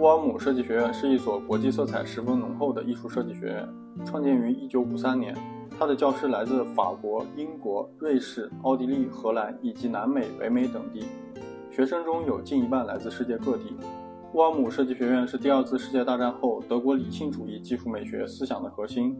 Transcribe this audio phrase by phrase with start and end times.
[0.00, 3.68] 乌尔姆设计学院是一所国际色彩十分浓厚的艺术设计学院，
[4.06, 5.36] 创建于1953年。
[5.78, 11.04] 它的教师来自法国、英国、瑞士、奥地利、荷兰以及南美、北美等地，
[11.70, 13.76] 学生中有近一半来自世界各地。
[14.32, 19.14] 乌尔姆设计学院是第二次世界大战后德国理性主义技术美学思想的核心，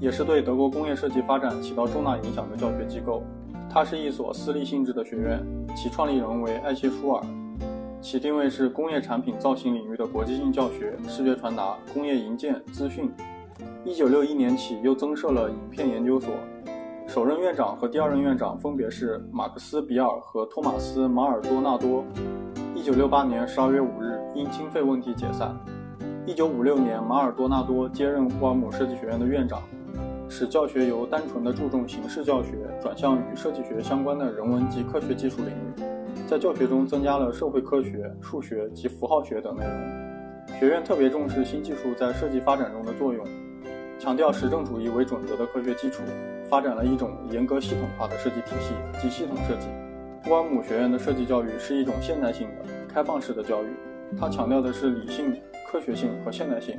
[0.00, 3.22] 也是对德国工业设计发展起到重大影响的教学机构。
[3.70, 5.40] 它是一所私立性质的学院，
[5.76, 7.24] 其创立人为艾谢舒尔。
[8.00, 13.10] 其定位是工业产品造型领域的国际性教学、视觉传达、工业营建、资讯。
[13.84, 16.30] 一九六一年起，又增设了影片研究所。
[17.08, 22.04] 首任院长和第二任院长分别是马克思·比尔和托马斯·马尔多纳多。
[22.74, 25.56] 一九六八年十二月五日，因经费问题解散。
[26.24, 29.60] 一九五六年，马尔多纳多接任乌尔姆设计学院的院长，
[30.28, 35.97] 使教学由单纯的注重形式教学，转向与设计学相关的人文及科学技术领域。
[36.28, 40.58] 在教学中增加了社会科学、数学及符号学等内容。
[40.60, 43.26] 学院特别重视新技术在设计发展中的作用，
[43.98, 46.02] 强调实证主义为准则的科学基础，
[46.50, 49.68] 发展了一种严格系统化的设计体系及系统设计。
[50.30, 53.68] 乌尔姆学院的设计教育是一种现代性的、开放式的教育，
[54.20, 55.34] 它强调的是理性、
[55.66, 56.78] 科学性和现代性。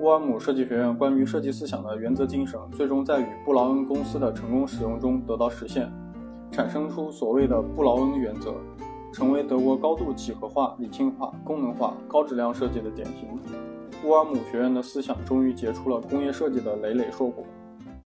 [0.00, 5.88] 乌尔姆设计学院关于设计思想的原则精神，最终在与布劳恩公司的成功使用中得到实现。
[6.52, 8.54] 产生出所谓的布劳恩原则，
[9.10, 13.40] 成为德国高度几何化、理性化、功能化、高质量设计的典型。
[14.04, 17.42] 乌尔姆学院的思想终于结出了工业设计的累累硕果。